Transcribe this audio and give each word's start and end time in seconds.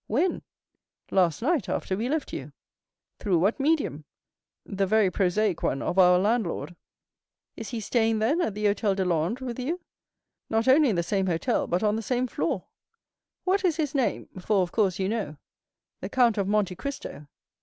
"When?" 0.07 0.41
"Last 1.11 1.43
night, 1.43 1.69
after 1.69 1.95
we 1.95 2.09
left 2.09 2.33
you." 2.33 2.53
"Through 3.19 3.37
what 3.37 3.59
medium?" 3.59 4.05
"The 4.65 4.87
very 4.87 5.11
prosaic 5.11 5.61
one 5.61 5.83
of 5.83 5.99
our 5.99 6.17
landlord." 6.17 6.75
"He 7.55 7.77
is 7.77 7.85
staying, 7.85 8.17
then, 8.17 8.41
at 8.41 8.55
the 8.55 8.65
Hôtel 8.65 8.95
de 8.95 9.05
Londres 9.05 9.45
with 9.45 9.59
you?" 9.59 9.79
"Not 10.49 10.67
only 10.67 10.89
in 10.89 10.95
the 10.95 11.03
same 11.03 11.27
hotel, 11.27 11.67
but 11.67 11.83
on 11.83 11.97
the 11.97 12.01
same 12.01 12.25
floor." 12.25 12.65
"What 13.43 13.63
is 13.63 13.75
his 13.75 13.93
name; 13.93 14.27
for, 14.39 14.63
of 14.63 14.71
course, 14.71 14.97
you 14.97 15.07
know?" 15.07 15.37
"The 15.99 16.09
Count 16.09 16.39
of 16.39 16.47
Monte 16.47 16.75
Cristo." 16.77 17.27